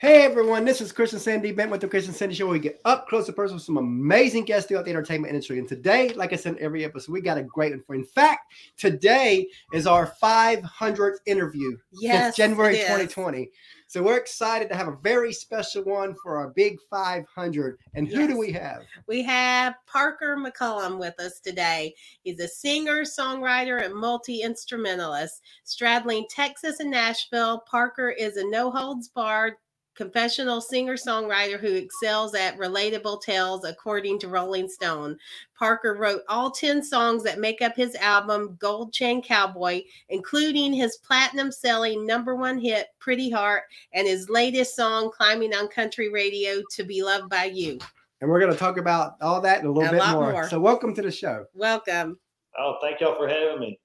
[0.00, 2.46] Hey everyone, this is Chris and Sandy Bent with the Chris and Sandy Show.
[2.46, 5.58] Where we get up close and personal with some amazing guests throughout the entertainment industry.
[5.58, 7.94] And today, like I said, in every episode, we got a great one for.
[7.94, 8.00] you.
[8.00, 11.76] In fact, today is our 500th interview.
[11.92, 12.84] Yes, since January it is.
[12.86, 13.50] 2020.
[13.88, 17.76] So we're excited to have a very special one for our big 500.
[17.92, 18.84] And who do we have?
[19.06, 21.94] We have Parker McCollum with us today.
[22.22, 25.42] He's a singer, songwriter, and multi instrumentalist.
[25.64, 29.56] Straddling Texas and Nashville, Parker is a no holds barred
[29.94, 35.16] confessional singer songwriter who excels at relatable tales, according to Rolling Stone.
[35.58, 40.96] Parker wrote all 10 songs that make up his album, Gold Chain Cowboy, including his
[40.98, 46.62] platinum selling number one hit, Pretty Heart, and his latest song, Climbing on Country Radio,
[46.76, 47.78] To Be Loved by You.
[48.20, 50.32] And we're going to talk about all that and a little A bit lot more.
[50.32, 50.48] more.
[50.48, 51.46] So welcome to the show.
[51.54, 52.18] Welcome.
[52.58, 53.80] Oh, thank y'all for having me.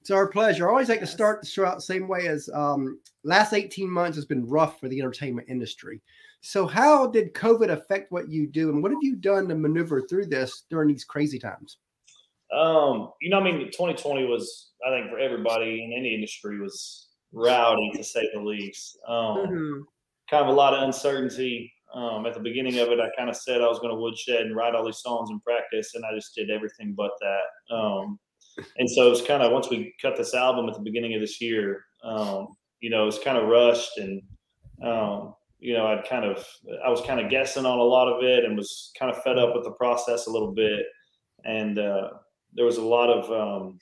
[0.00, 0.66] It's our pleasure.
[0.66, 3.88] I always like to start the show out the same way as um, last 18
[3.88, 6.00] months has been rough for the entertainment industry.
[6.40, 10.00] So, how did COVID affect what you do, and what have you done to maneuver
[10.00, 11.76] through this during these crazy times?
[12.50, 17.08] Um, you know, I mean, 2020 was, I think, for everybody in any industry was
[17.32, 18.98] rowdy to say the least.
[19.06, 19.82] Um, Mhm.
[20.30, 21.72] Kind of a lot of uncertainty.
[21.92, 24.46] Um, at the beginning of it, I kind of said I was going to woodshed
[24.46, 27.74] and write all these songs and practice, and I just did everything but that.
[27.74, 28.18] Um,
[28.78, 31.20] and so it was kind of once we cut this album at the beginning of
[31.20, 32.48] this year, um,
[32.80, 34.22] you know, it was kind of rushed and
[34.84, 36.44] um, you know, I'd kind of
[36.84, 39.38] I was kind of guessing on a lot of it and was kind of fed
[39.38, 40.86] up with the process a little bit.
[41.44, 42.08] And uh,
[42.54, 43.78] there was a lot of um,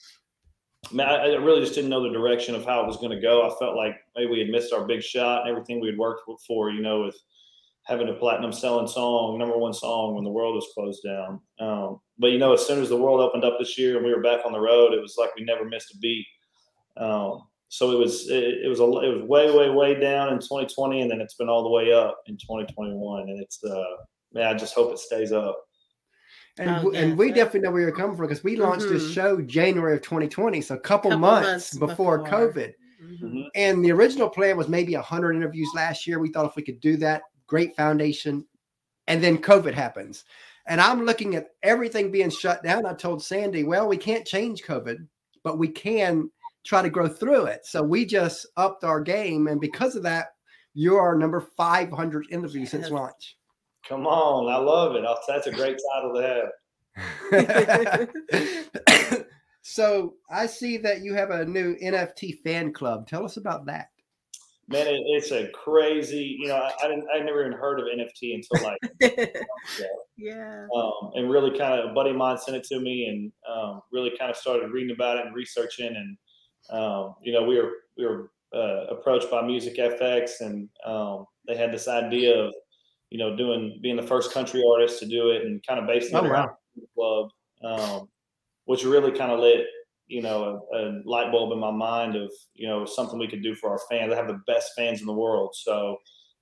[0.99, 3.47] I, I really just didn't know the direction of how it was going to go.
[3.47, 6.23] I felt like maybe we had missed our big shot and everything we had worked
[6.47, 7.17] for, you know, with
[7.89, 11.41] having a platinum selling song, number one song when the world was closed down.
[11.59, 14.15] Um, but you know, as soon as the world opened up this year and we
[14.15, 16.27] were back on the road, it was like we never missed a beat.
[16.99, 20.39] Um, so it was it, it was a it was way way way down in
[20.39, 23.85] 2020, and then it's been all the way up in 2021, and it's uh
[24.33, 25.59] man, I just hope it stays up.
[26.59, 27.35] And, Oh, w- and we yeah.
[27.37, 29.15] definitely know where you're coming from because we launched this Mhm.
[29.15, 32.39] show January of 2020, so a couple, Couple months, months before, before.
[32.51, 32.73] COVID.
[33.03, 33.45] Mhm.
[33.55, 36.19] And the original plan was maybe 100 interviews last year.
[36.19, 38.47] We thought if we could do that, great foundation.
[39.09, 40.25] And then COVID happens.
[40.69, 42.87] And I'm looking at everything being shut down.
[42.87, 44.99] I told Sandy, well, we can't change COVID,
[45.43, 46.31] but we can
[46.65, 47.65] try to grow through it.
[47.65, 49.49] So we just upped our game.
[49.49, 50.27] And because of that,
[50.75, 53.37] you're our number 500 interview since launch.
[53.89, 55.05] Come on, I love it.
[55.27, 56.53] That's a great title to have.
[59.63, 63.07] so I see that you have a new NFT fan club.
[63.09, 63.89] Tell us about that.
[64.69, 66.37] Man, it, it's a crazy.
[66.39, 67.07] You know, I, I didn't.
[67.15, 68.79] I never even heard of NFT until like
[70.19, 70.67] yeah.
[70.77, 73.81] um, and really kind of a buddy of mine sent it to me and um,
[73.93, 76.19] really kind of started reading about it and researching and
[76.71, 81.57] um, you know we were we were uh, approached by Music FX and um, they
[81.57, 82.53] had this idea of
[83.11, 86.13] you know doing being the first country artist to do it and kind of based
[86.13, 87.31] Oh, it around the club
[87.65, 88.09] um,
[88.67, 89.67] which really kind of lit
[90.09, 93.43] you know a, a light bulb in my mind of you know something we could
[93.43, 94.11] do for our fans.
[94.11, 95.99] They have the best fans in the world, so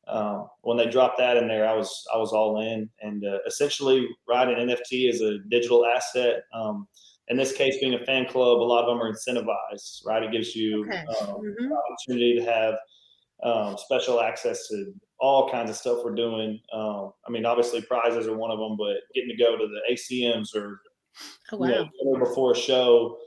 [0.09, 2.91] um, when they dropped that in there, I was I was all in.
[3.01, 6.45] And uh, essentially, right, an NFT is a digital asset.
[6.55, 6.87] Um,
[7.29, 10.07] in this case, being a fan club, a lot of them are incentivized.
[10.07, 11.05] Right, it gives you Okay.
[11.21, 11.71] um, Mhm.
[11.91, 12.75] opportunity to have
[13.43, 16.61] um, special access to all kinds of stuff we're doing.
[16.73, 19.81] Um, I mean, obviously prizes are one of them, but getting to go to the
[19.93, 20.81] ACMs or
[21.53, 23.19] Oh, you know, before a show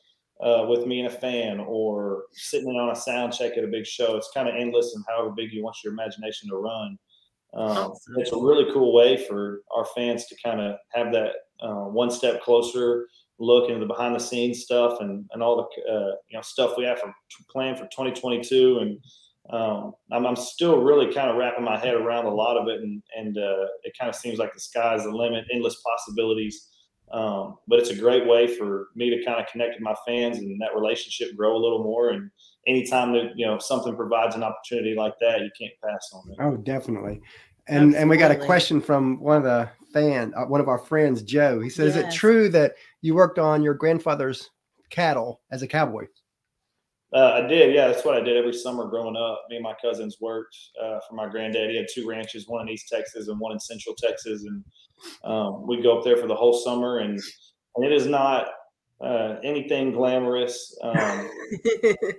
[0.41, 3.67] uh, with me and a fan, or sitting in on a sound check at a
[3.67, 4.15] big show.
[4.15, 6.97] It's kind of endless, and however big you want your imagination to run.
[7.53, 11.85] Um, It's a really cool way for our fans to kind of have that uh,
[11.85, 13.07] one step closer
[13.39, 16.73] look into the behind the scenes stuff and, and all the uh, you know stuff
[16.77, 17.13] we have for
[17.49, 18.99] planned for 2022 and
[19.49, 22.81] um, I'm, I'm still really kind of wrapping my head around a lot of it
[22.81, 26.67] and and uh, it kind of seems like the sky's the limit endless possibilities
[27.11, 30.37] um, but it's a great way for me to kind of connect with my fans
[30.37, 32.29] and that relationship grow a little more and
[32.67, 36.37] anytime that you know something provides an opportunity like that you can't pass on it
[36.39, 37.21] Oh, definitely.
[37.69, 40.79] And and we got a question from one of the fan, uh, one of our
[40.79, 41.59] friends, Joe.
[41.59, 44.49] He says, "Is it true that you worked on your grandfather's
[44.89, 46.07] cattle as a cowboy?"
[47.11, 47.87] Uh, I did, yeah.
[47.87, 49.43] That's what I did every summer growing up.
[49.49, 51.71] Me and my cousins worked uh, for my granddad.
[51.71, 54.63] He had two ranches, one in East Texas and one in Central Texas, and
[55.23, 56.99] um, we'd go up there for the whole summer.
[56.99, 57.19] And,
[57.75, 58.49] and it is not
[59.01, 61.29] uh, anything glamorous um,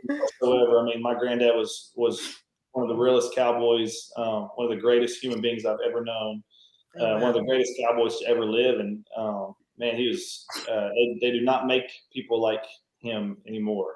[0.07, 0.81] whatsoever.
[0.81, 2.37] I mean, my granddad was was
[2.73, 6.43] one of the realest cowboys, um, one of the greatest human beings I've ever known,
[6.99, 8.81] Oh, uh, one of the greatest cowboys to ever live.
[8.81, 10.45] And um, man, he was.
[10.69, 12.65] Uh, they, they do not make people like
[12.99, 13.95] him anymore.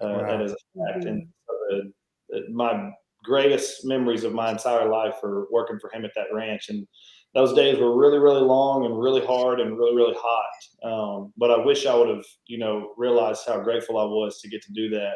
[0.00, 0.26] Uh, Wow.
[0.26, 1.04] That is a fact.
[1.06, 1.92] And so the,
[2.30, 2.90] the, my
[3.24, 6.68] greatest memories of my entire life are working for him at that ranch.
[6.68, 6.86] And
[7.34, 10.52] those days were really, really long and really hard and really, really hot.
[10.82, 14.48] Um, but I wish I would have, you know, realized how grateful I was to
[14.48, 15.14] get to do that.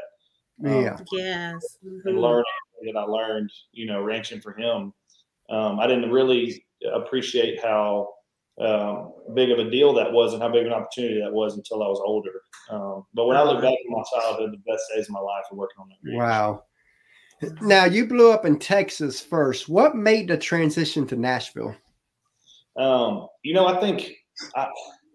[0.64, 0.98] Um, yeah.
[1.12, 1.78] Yes.
[1.82, 2.22] And Mhm.
[2.22, 2.44] learn
[2.84, 4.92] that I learned, you know, ranching for him.
[5.50, 8.15] Um, I didn't really appreciate how
[8.58, 11.56] um, big of a deal that was and how big of an opportunity that was
[11.56, 12.42] until I was older.
[12.70, 15.44] Um, but when I look back at my childhood, the best days of my life
[15.50, 16.16] were working on that.
[16.16, 16.64] Wow.
[17.60, 19.68] Now you blew up in Texas first.
[19.68, 21.76] What made the transition to Nashville?
[22.76, 24.12] Um, you know, I think
[24.54, 24.68] I,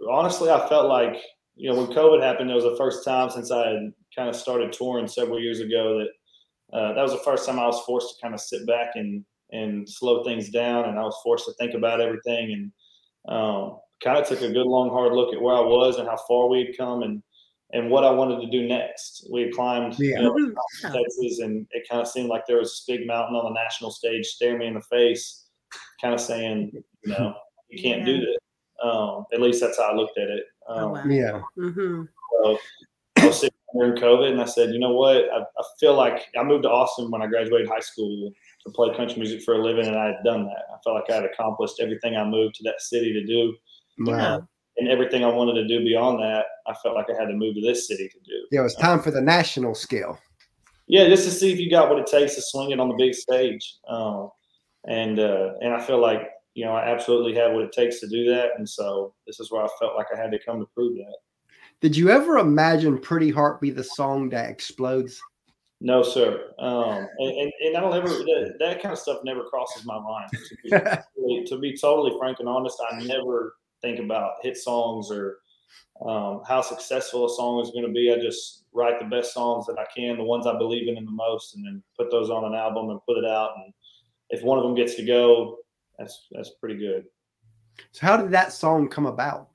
[0.10, 1.18] honestly, I felt like
[1.56, 4.36] you know when COVID happened, it was the first time since I had kind of
[4.36, 8.16] started touring several years ago that uh, that was the first time I was forced
[8.16, 11.54] to kind of sit back and and slow things down, and I was forced to
[11.54, 12.72] think about everything and
[13.28, 16.18] um, kind of took a good long hard look at where I was and how
[16.28, 17.22] far we had come and
[17.74, 19.28] and what I wanted to do next.
[19.32, 20.34] We had climbed you know.
[20.82, 23.92] Texas, and it kind of seemed like there was this big mountain on the national
[23.92, 25.46] stage staring me in the face,
[26.02, 27.34] kind of saying, you know,
[27.70, 28.38] you can't do this.
[28.84, 30.44] Um, at least that's how I looked at it.
[30.68, 31.04] Um, Oh, wow.
[31.08, 31.42] Yeah.
[31.58, 32.08] Mhm.
[32.44, 32.58] so
[33.18, 35.16] I was sitting during COVID, and I said, you know what?
[35.32, 38.32] I, I feel like I moved to Austin when I graduated high school
[38.66, 40.64] to play country music for a living, and I had done that.
[40.74, 43.56] I felt like I had accomplished everything I moved to that city to do,
[44.06, 44.14] Yeah.
[44.38, 44.48] Wow.
[44.78, 47.56] and everything I wanted to do beyond that, I felt like I had to move
[47.56, 48.48] to this city to do.
[48.52, 50.18] Yeah, it was time for the national scale.
[50.88, 52.96] yeah, just to see if you got what it takes to swing it on the
[52.96, 53.78] big stage.
[53.88, 54.30] Um,
[54.88, 56.22] and uh, and I feel like
[56.54, 59.52] you know I absolutely have what it takes to do that, and so this is
[59.52, 61.16] where I felt like I had to come to prove that.
[61.82, 65.20] Did you ever imagine Pretty Heart be the song that explodes?
[65.84, 66.54] No, sir.
[66.60, 70.00] Um, and, and, and I don't ever that, that kind of stuff never crosses my
[70.00, 70.30] mind.
[70.32, 75.10] To be, totally- to be totally frank and honest, I never think about hit songs
[75.12, 75.40] or
[76.06, 78.14] um, how successful a song is going to be.
[78.14, 81.06] I just write the best songs that I can, the ones I believe in, in
[81.06, 83.52] the most, and then put those on an album and put it out.
[83.58, 83.74] And
[84.30, 85.58] if one of them gets to go,
[85.98, 87.06] that's that's pretty good.
[87.92, 89.50] So how did that song come about?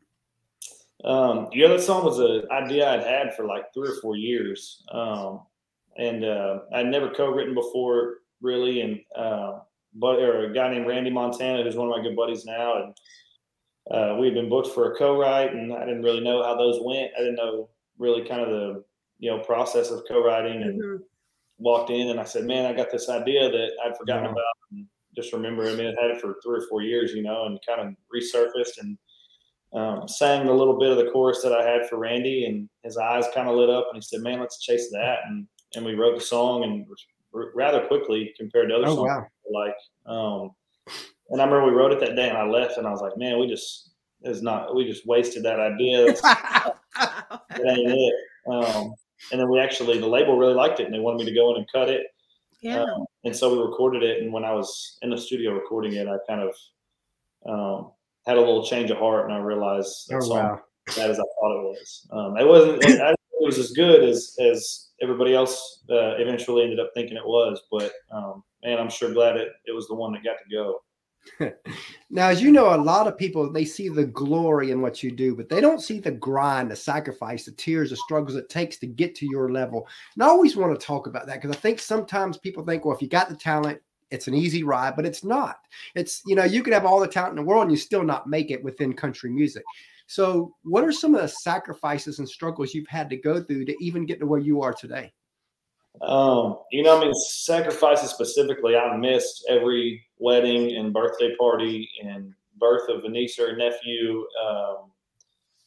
[1.04, 4.82] Um, yeah, that song was an idea I'd had for like three or four years,
[4.90, 5.42] um,
[5.98, 8.80] and uh, I'd never co-written before, really.
[8.80, 9.60] And uh,
[9.94, 12.96] but or a guy named Randy Montana, who's one of my good buddies now, and
[13.90, 16.80] uh, we had been booked for a co-write, and I didn't really know how those
[16.82, 17.12] went.
[17.16, 18.84] I didn't know really kind of the
[19.18, 21.02] you know process of co-writing, and Mhm.
[21.58, 24.32] walked in, and I said, "Man, I got this idea that I'd forgotten Wow.
[24.32, 27.22] about." And just remember, I mean, I had it for three or four years, you
[27.22, 28.98] know, and kind of resurfaced and
[29.74, 32.96] um, sang a little bit of the chorus that I had for Randy, and his
[32.96, 35.94] eyes kind of lit up, and he said, "Man, let's chase that." And and we
[35.94, 36.86] wrote the song, and
[37.34, 39.26] r- rather quickly compared to other Oh songs, wow.
[39.52, 39.76] like.
[40.06, 40.50] Um,
[41.30, 43.16] and I remember we wrote it that day, and I left, and I was like,
[43.16, 43.90] "Man, we just
[44.22, 46.14] is not we just wasted that idea.
[47.50, 48.14] That ain't it."
[48.48, 48.94] Um,
[49.32, 51.50] and then we actually the label really liked it, and they wanted me to go
[51.52, 52.06] in and cut it.
[52.60, 52.82] yeah.
[52.82, 54.22] Um, and so we recorded it.
[54.22, 56.54] And when I was in the studio recording it, I kind of
[57.48, 57.90] um,
[58.26, 60.60] had a little change of heart, and I realized that Oh song wow.
[60.96, 62.06] bad as I thought it was.
[62.12, 62.84] Um, it wasn't.
[62.84, 67.16] It, I, it was as good as as everybody else uh, eventually ended up thinking
[67.16, 67.62] it was.
[67.70, 70.80] But um, man, I'm sure glad it, it was the one that got to go.
[72.08, 75.10] Now, as you know, a lot of people they see the glory in what you
[75.10, 78.78] do, but they don't see the grind, the sacrifice, the tears, the struggles it takes
[78.78, 79.88] to get to your level.
[80.14, 82.94] And I always want to talk about that because I think sometimes people think, well,
[82.94, 85.56] if you got the talent, it's an easy ride, but it's not.
[85.96, 88.04] It's you know, you could have all the talent in the world and you still
[88.04, 89.64] not make it within country music.
[90.06, 93.84] So, what are some of the sacrifices and struggles you've had to go through to
[93.84, 95.12] even get to where you are today?
[96.02, 102.32] Um, you know, I mean, sacrifices specifically, I missed every wedding and birthday party and
[102.58, 104.26] birth of a niece or a nephew.
[104.46, 104.90] Um,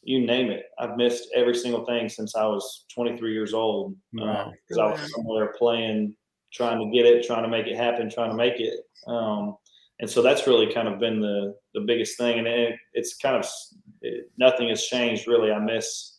[0.02, 0.66] you name it.
[0.78, 4.52] I've missed every single thing since I was 23 years old Wow.
[4.66, 6.16] because I was somewhere playing,
[6.52, 8.80] trying to get it, trying to make it happen, trying to make it.
[9.06, 9.56] Um,
[9.98, 12.38] and so that's really kind of been the the biggest thing.
[12.38, 13.46] And it, it's kind of
[14.02, 15.52] it, nothing has changed really.
[15.52, 16.18] I miss,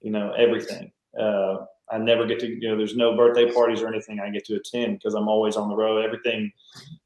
[0.00, 0.92] you know, everything.
[1.18, 4.44] Uh, I never get to, you know, there's no birthday parties or anything I get
[4.46, 6.04] to attend because I'm always on the road.
[6.04, 6.50] Everything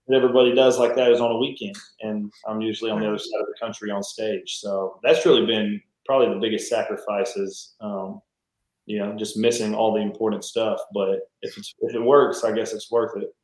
[0.08, 3.18] that everybody does like that is on a weekend, and I'm usually on the other
[3.18, 4.58] side of the country on stage.
[4.58, 7.74] So that's really been probably the biggest sacrifices.
[7.80, 8.22] Um,
[8.86, 10.80] you know, just missing all the important stuff.
[10.94, 13.34] But if it's if it works, I guess it's worth it.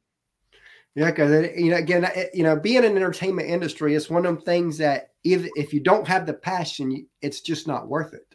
[0.97, 4.25] Yeah, because you know, again, it- you know, being in an entertainment industry, it's one
[4.25, 8.15] of them things that if if you don't have the passion, it's just not worth
[8.15, 8.27] it.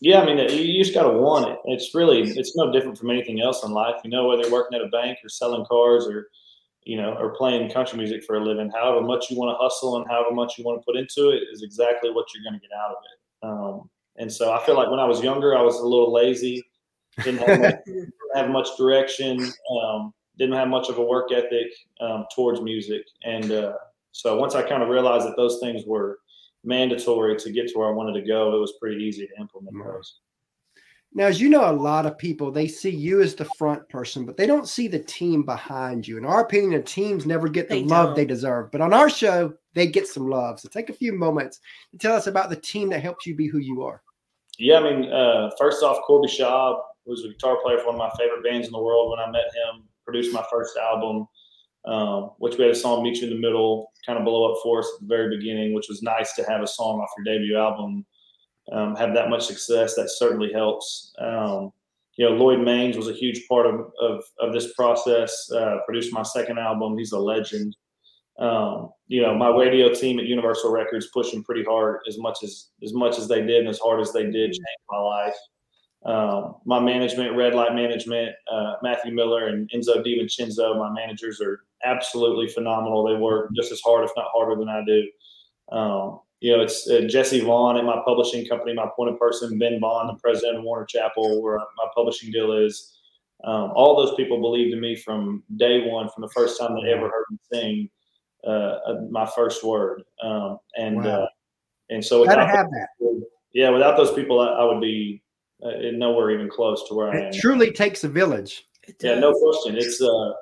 [0.00, 1.58] Yeah, I mean, you you just got to want it.
[1.64, 3.96] It's really, it's no different from anything else in life.
[4.04, 6.28] You know, whether you're working at a bank or selling cars or,
[6.84, 9.96] you know, or playing country music for a living, however much you want to hustle
[9.96, 12.66] and however much you want to put into it is exactly what you're going to
[12.66, 13.46] get out of it.
[13.48, 16.62] Um, and so I feel like when I was younger, I was a little lazy,
[17.22, 19.40] didn't have much, didn't have much direction.
[19.70, 21.68] Um, didn't have much of a work ethic
[22.00, 23.72] um, towards music, and uh,
[24.12, 26.18] so once I kind of realized that those things were
[26.64, 29.76] mandatory to get to where I wanted to go, it was pretty easy to implement
[29.84, 30.18] those.
[31.14, 34.26] Now, as you know, a lot of people they see you as the front person,
[34.26, 36.18] but they don't see the team behind you.
[36.18, 38.16] In our opinion, the teams never get the They love don't.
[38.16, 38.70] they deserve.
[38.70, 40.60] But on our show, they get some love.
[40.60, 41.60] So take a few moments
[41.92, 44.02] to tell us about the team that helps you be who you are.
[44.58, 47.98] Yeah, I mean, uh, first off, Corby Schaub was a guitar player for one of
[47.98, 49.10] my favorite bands in the world.
[49.10, 51.26] When I met him, produced my first album,
[51.84, 54.58] um, which we had a song "Meet You in the Middle," kind of blow up
[54.62, 57.24] for us at the very beginning, which was nice to have a song off your
[57.24, 58.06] debut album
[58.72, 59.94] um, have that much success.
[59.94, 61.12] That certainly helps.
[61.18, 61.72] Um,
[62.16, 65.50] you know, Lloyd Maines was a huge part of of, of this process.
[65.50, 66.96] Uh, produced my second album.
[66.96, 67.76] He's a legend.
[68.38, 72.68] Um, you know, my radio team at Universal Records pushing pretty hard as much as
[72.82, 74.60] as much as they did and as hard as they did changed
[74.90, 75.36] my life.
[76.06, 81.64] Um, my management, Red Light Management, uh, Matthew Miller and Enzo DiVincenzo, my managers are
[81.84, 83.04] absolutely phenomenal.
[83.04, 85.08] They work just as hard, if not harder, than I do.
[85.76, 89.58] Um, you know, it's uh, Jesse Vaughn at my publishing company, my point of person,
[89.58, 92.92] Ben Vaughn, the president of Warner Chappell, where my publishing deal is.
[93.44, 96.90] Um, all those people believed in me from day one, from the first time they
[96.90, 97.90] ever heard me sing
[98.46, 100.02] uh, uh, my first word.
[100.22, 101.22] Um, and Wow.
[101.22, 101.26] uh,
[101.90, 103.22] and so without have that.
[103.52, 105.22] yeah, without those people, I, I would be
[105.64, 107.24] uh, nowhere even close to where I am.
[107.26, 108.64] It truly takes a village.
[109.00, 109.76] Yeah, no question.
[109.76, 110.32] It's uh,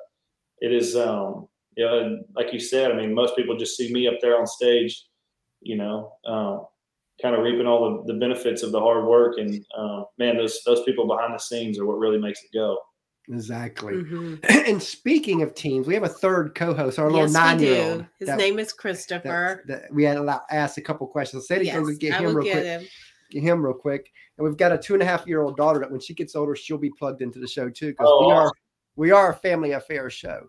[0.59, 2.91] it is um, you know, and like you said.
[2.91, 5.03] I mean, most people just see me up there on stage,
[5.61, 6.65] you know, um,
[7.21, 9.37] kind of reaping all the, the benefits of the hard work.
[9.37, 12.77] And uh, man, those those people behind the scenes are what really makes it go.
[13.27, 13.93] Exactly.
[13.93, 14.39] Mhm.
[14.69, 18.05] And speaking of teams, we have a third co-host, our Yes, little nine-year-old.
[18.19, 19.63] His that- name is Christopher.
[19.67, 21.43] that we had allow, asked a couple questions.
[21.43, 22.63] I said he's yes, going to get I him real get quick.
[22.65, 22.87] him.
[23.41, 24.11] Him real quick.
[24.37, 26.35] And we've got a two and a half year old daughter that when she gets
[26.35, 27.91] older, she'll be plugged into the show too.
[27.91, 28.51] Because Oh, we are
[28.95, 30.47] we are a family affair show.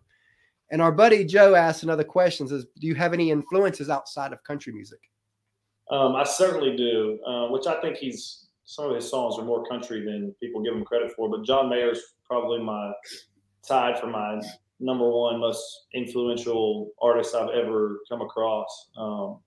[0.70, 4.42] And our buddy Joe asked another question: "Is do you have any influences outside of
[4.44, 5.00] country music?
[5.90, 9.64] Um, I certainly do, uh, which I think he's some of his songs are more
[9.66, 11.30] country than people give him credit for.
[11.30, 12.92] But John Mayer's probably my
[13.66, 14.40] tied for my
[14.80, 18.88] number one most influential artist I've ever come across.
[18.98, 19.40] Um,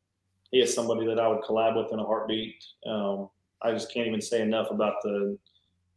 [0.51, 2.63] he is somebody that I would collab with in a heartbeat.
[2.85, 3.29] Um,
[3.61, 5.37] I just can't even say enough about the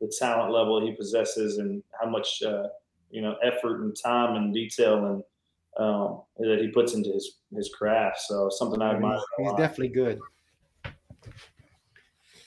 [0.00, 2.64] the talent level he possesses and how much uh,
[3.10, 5.22] you know effort and time and detail and
[5.78, 8.20] um, that he puts into his his craft.
[8.20, 9.18] So something I admire.
[9.38, 10.20] He's, he's definitely good.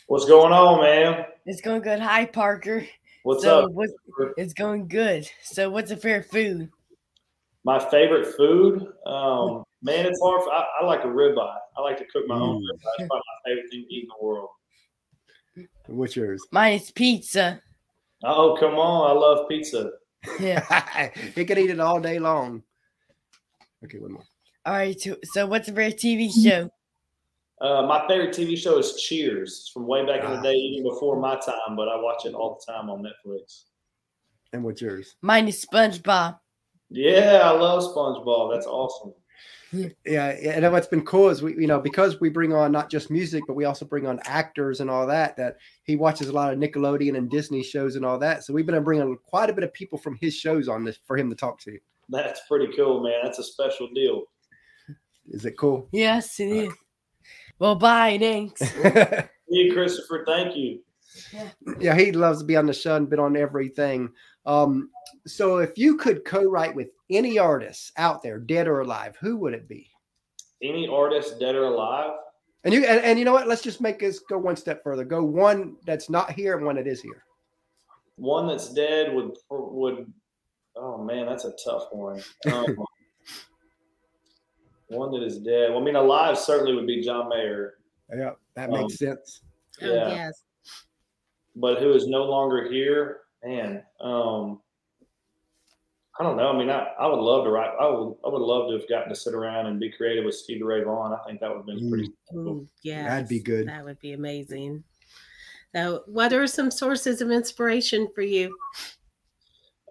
[0.08, 1.26] What's going on, man?
[1.48, 2.00] It's going good.
[2.00, 2.86] Hi, Parker.
[3.24, 3.72] What's so up?
[3.72, 3.90] What,
[4.38, 5.28] it's going good.
[5.42, 6.70] So what's a fair food?
[7.64, 10.42] My favorite food, um, man, it's hard.
[10.44, 11.58] For, I, I like a ribeye.
[11.77, 12.60] I like to cook my own Mm.
[12.60, 12.96] ribeye.
[13.00, 14.50] It's probably my favorite thing to eat in the world.
[15.88, 16.46] What's yours?
[16.51, 17.62] Mine is pizza.
[18.24, 19.12] Oh, come on!
[19.12, 19.92] I love pizza.
[20.39, 21.10] Yeah.
[21.36, 22.63] you could eat it all day long.
[23.84, 24.24] Okay, one more.
[24.65, 25.00] All right.
[25.00, 26.70] So, so what's a favorite TV show?
[27.62, 29.51] Uh, my favorite TV show is Cheers.
[29.62, 30.42] It's from way back in the Ah.
[30.42, 33.65] day, even before my time, but I watch it all the time on Netflix.
[34.51, 35.15] And what's yours?
[35.22, 36.39] Mine is SpongeBob.
[36.89, 38.54] Yeah, I love SpongeBob.
[38.54, 39.13] That's awesome.
[40.05, 42.89] Yeah, and then what's been cool is we, you know, because we bring on not
[42.89, 45.36] just music, but we also bring on actors and all that.
[45.38, 48.44] That he watches a lot of Nickelodeon and Disney shows and all that.
[48.44, 51.17] So we've been bringing quite a bit of people from his shows on this for
[51.17, 51.77] him to talk to.
[52.10, 53.20] That's pretty cool, man.
[53.24, 54.24] That's a special deal.
[55.29, 55.88] Is it cool?
[55.91, 56.74] Yes, it is.
[57.58, 58.17] Well, bye.
[58.20, 58.62] Thanks.
[59.48, 60.79] Hey, Christopher, thank you.
[61.79, 64.10] yeah, he loves to be on the show and been on everything.
[64.46, 64.90] Um,
[65.25, 69.54] so if you could co-write with any artist out there, dead or alive, who would
[69.54, 69.90] it be?
[70.62, 72.12] Any artist, dead or alive?
[72.64, 73.48] And you and, and you know what?
[73.48, 75.04] Let's just make this go one step further.
[75.06, 77.24] Go one that's not here and one that is here.
[78.16, 80.12] One that's dead would would.
[80.75, 82.22] Oh man, that's a tough one.
[82.52, 82.75] Um,
[84.88, 85.72] one that is dead.
[85.72, 87.75] Well, I mean, alive certainly would be John Mayer,
[88.16, 89.42] Yeah, that Um, makes sense.
[89.82, 90.44] Oh, yes.
[91.56, 93.22] but who is no longer here?
[93.44, 94.62] Man, um,
[96.20, 96.48] I don't know.
[96.48, 97.72] I mean, I, I would love to write.
[97.80, 100.36] I would I would love to have gotten to sit around and be creative with
[100.36, 101.13] Stevie Ray Vaughan.
[101.13, 102.12] I think that would have been pretty.
[102.32, 102.48] cool.
[102.48, 103.10] Ooh, yes.
[103.10, 103.68] That'd be good.
[103.68, 104.84] That would be amazing.
[105.75, 108.56] So, what are some sources of inspiration for you?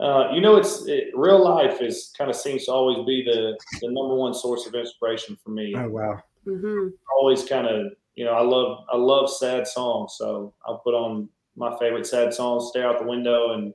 [0.01, 3.59] Uh, you know, it's it, real life is kind of seems to always be the
[3.81, 5.75] the number one source of inspiration for me.
[5.77, 6.23] Oh wow.
[6.45, 10.95] hmm always kind of you know I love I love sad songs, so I'll put
[10.95, 13.75] on my favorite sad songs, stare out the window, and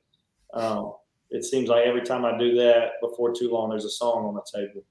[0.53, 0.95] um,
[1.29, 4.35] it seems like every time I do that, before too long, there's a song on
[4.35, 4.83] the table.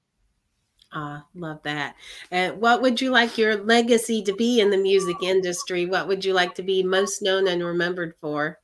[0.91, 1.95] Ah, love that.
[2.31, 5.85] And what would you like your legacy to be in the music industry?
[5.85, 8.59] What would you like to be most known and remembered for?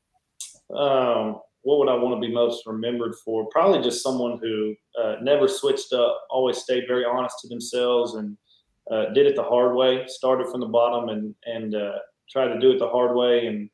[0.73, 3.47] Um, what would I want to be most remembered for?
[3.49, 8.37] Probably just someone who uh, never switched up, always stayed very honest to themselves, and
[8.91, 10.05] uh, did it the hard way.
[10.07, 13.69] Started from the bottom and and uh, tried to do it the hard way, and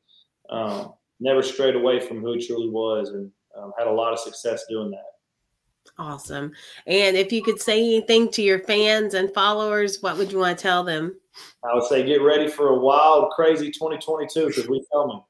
[0.52, 4.18] um, never strayed away from who he truly was, and um, had a lot of
[4.18, 5.92] success doing that.
[5.98, 6.52] Awesome.
[6.86, 10.56] And if you could say anything to your fans and followers, what would you want
[10.56, 11.18] to tell them?
[11.64, 15.22] I would say get ready for a wild, crazy 2022 because we coming.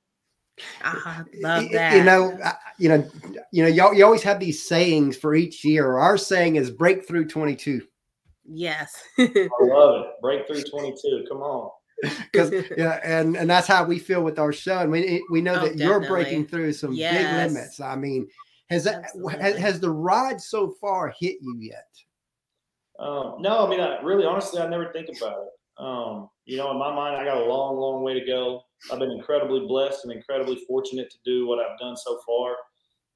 [0.83, 1.97] I love that.
[1.97, 2.38] You know,
[2.79, 3.11] you know,
[3.50, 5.97] you know, you, you always have these sayings for each year.
[5.97, 7.83] Our saying is breakthrough 22
[8.52, 9.02] yes.
[9.19, 10.07] I love it.
[10.21, 11.25] Breakthrough 22.
[11.29, 11.71] Come on.
[12.32, 14.78] because yeah, and and that's how we feel with our show.
[14.78, 17.14] And we we know Oh, that you're breaking through some Yes.
[17.14, 17.80] big limits.
[17.80, 18.28] I mean,
[18.71, 19.04] has that
[19.40, 21.88] has, has the ride so far hit you yet?
[22.99, 25.49] Um, no, I mean, I, really, honestly, I never think about it.
[25.82, 28.62] Um, you know, in my mind, I got a long, long way to go.
[28.90, 32.56] I've been incredibly blessed and incredibly fortunate to do what I've done so far.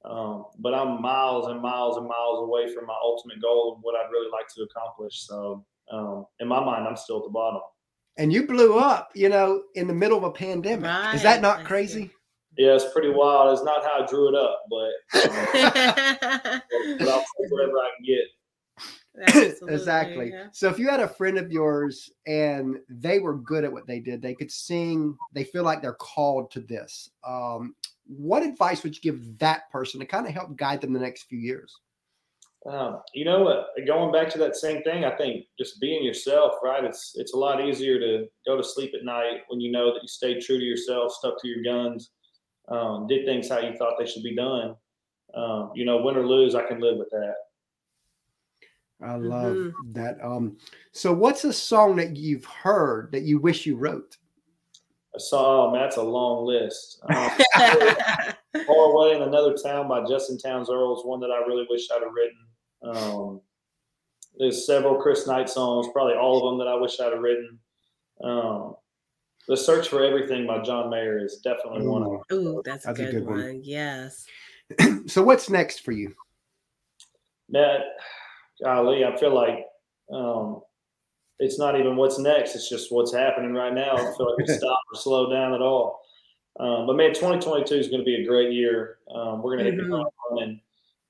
[0.05, 3.95] Um, but I'm miles and miles and miles away from my ultimate goal of what
[3.95, 5.25] I'd really like to accomplish.
[5.25, 7.61] So, um, in my mind, I'm still at the bottom.
[8.17, 10.89] And you blew up, you know, in the middle of a pandemic.
[11.13, 12.11] Is that not crazy?
[12.57, 13.53] Yeah, it's pretty wild.
[13.53, 14.89] It's not how I drew it up, but,
[15.23, 16.61] um,
[16.97, 18.25] but I'll take whatever I can get.
[19.27, 20.29] Absolutely, exactly.
[20.31, 20.47] yeah.
[20.51, 23.99] So if you had a friend of yours and they were good at what they
[23.99, 27.09] did, they could sing, they feel like they're called to this.
[27.25, 30.99] Um, what advice would you give that person to kind of help guide them the
[30.99, 31.79] next few years?
[32.67, 33.67] Um, you know what?
[33.85, 36.83] Going back to that same thing, I think just being yourself, right?
[36.83, 40.01] It's it's a lot easier to go to sleep at night when you know that
[40.01, 42.11] you stayed true to yourself, stuck to your guns,
[42.67, 44.75] um, did things how you thought they should be done.
[45.33, 47.35] Um, you know, win or lose, I can live with that.
[49.01, 49.73] I love Mhm.
[49.93, 50.17] that.
[50.23, 50.57] Um,
[50.91, 54.17] so what's a song that you've heard that you wish you wrote?
[55.15, 57.01] A song, man, that's a long list.
[58.55, 61.67] Um, Far Away in Another Town by Justin Townes Earle is one that I really
[61.69, 62.37] wish I'd have written.
[62.83, 63.41] Um,
[64.37, 67.59] there's several Chris Knight songs, probably all of them that I wish I'd have written.
[68.23, 68.75] Um,
[69.47, 72.21] the Search for Everything by John Mayer is definitely one of them.
[72.33, 73.37] Ooh, that's a That's a good, good one.
[73.39, 73.61] one.
[73.63, 74.25] Yes.
[75.07, 76.13] So what's next for you?
[77.49, 77.79] That,
[78.61, 79.65] golly, I feel like
[80.13, 80.61] um,
[81.39, 82.55] it's not even what's next.
[82.55, 83.93] It's just what's happening right now.
[83.95, 86.01] I feel like we stop or slow down at all.
[86.59, 88.97] Um, but man, 2022 is going to be a great year.
[89.15, 89.89] Um, we're going to hit the Mhm.
[89.91, 90.61] ground running.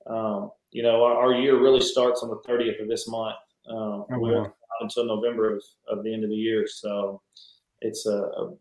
[0.06, 3.36] Um, you know, our, our year really starts on the 30th of this month.
[3.70, 4.52] Um, Oh, wow.
[4.80, 6.66] until November of, of the end of the year.
[6.66, 7.20] So
[7.82, 8.54] it's a, a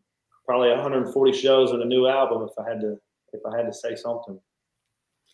[0.45, 2.43] probably 140 shows and a new album.
[2.49, 2.97] If I had to,
[3.33, 4.39] if I had to say something.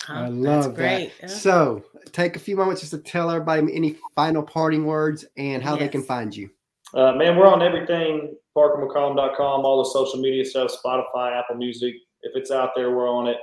[0.08, 1.12] I love that's great.
[1.22, 1.30] that.
[1.30, 1.36] Yeah.
[1.36, 5.76] So take a few moments just to tell everybody any final parting words and how
[5.76, 6.50] they can find you.
[6.94, 11.96] Uh, man, we're on everything, parkermccollum.com, all the social media stuff, Spotify, Apple Music.
[12.22, 13.38] If it's out there, we're on it.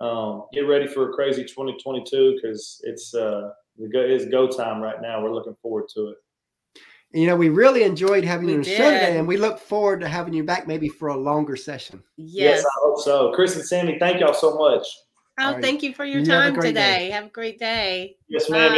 [0.00, 4.80] Um, get ready for a crazy 2022 because it's uh, the go, it's go time
[4.80, 5.22] right now.
[5.22, 6.16] We're looking forward to it.
[7.12, 10.00] You know, we really enjoyed having you on the show today, and we look forward
[10.00, 12.02] to having you back maybe for a longer session.
[12.16, 12.64] Yes.
[12.64, 13.32] I hope so.
[13.32, 14.86] Chris and Sandy, thank y'all so much.
[15.38, 15.62] Oh, All right.
[15.62, 16.68] thank you for your You have a time day.
[16.68, 17.10] today.
[17.10, 18.16] Have a great day.
[18.28, 18.70] Yes, ma'am.
[18.70, 18.74] Bye.